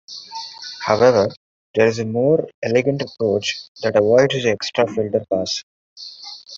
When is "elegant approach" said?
2.63-3.55